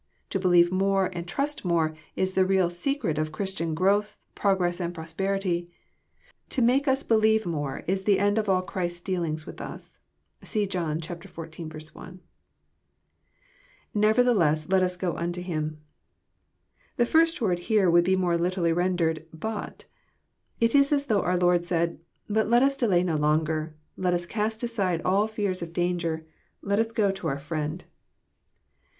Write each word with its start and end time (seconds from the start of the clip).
To 0.31 0.39
believe 0.39 0.71
more 0.71 1.11
and 1.13 1.27
trust 1.27 1.63
more, 1.63 1.93
is 2.15 2.33
the 2.33 2.43
real 2.43 2.71
secret 2.71 3.19
of 3.19 3.31
Christian 3.31 3.75
growth, 3.75 4.17
progress, 4.33 4.79
and 4.79 4.95
prosperity. 4.95 5.69
To 6.49 6.63
make 6.63 6.87
us 6.87 7.03
believe 7.03 7.45
more 7.45 7.83
is 7.85 8.03
the 8.03 8.17
end 8.17 8.39
of 8.39 8.49
all 8.49 8.63
Christ's 8.63 8.99
dealings 9.01 9.45
with 9.45 9.61
us. 9.61 9.99
(See 10.41 10.65
John 10.65 10.99
xiv. 11.01 11.23
1.) 11.23 12.19
J^Nevertheless 13.95 14.67
let 14.71 14.81
us 14.81 14.95
go 14.95 15.15
unto 15.17 15.39
him.'} 15.39 15.77
The 16.97 17.05
first 17.05 17.39
word 17.39 17.59
here 17.69 17.87
would 17.87 18.03
be 18.03 18.15
more 18.15 18.37
literally 18.39 18.73
rendered" 18.73 19.27
But. 19.49 19.85
It 20.59 20.73
is 20.73 20.91
as 20.91 21.05
though 21.05 21.21
our 21.21 21.37
Lord 21.37 21.63
said,'' 21.67 21.99
But 22.27 22.49
let 22.49 22.63
us 22.63 22.75
delay 22.75 23.03
no 23.03 23.17
longer: 23.17 23.75
let 23.95 24.15
us 24.15 24.25
cast 24.25 24.63
aside 24.63 25.03
all 25.03 25.27
fears 25.27 25.61
of 25.61 25.73
danger; 25.73 26.25
let 26.63 26.79
us 26.79 26.91
go 26.91 27.11
to 27.11 27.27
our 27.27 27.37
friend." 27.37 27.85